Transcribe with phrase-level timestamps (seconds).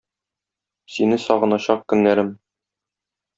[0.93, 2.33] Сине сагыначак көннәрем.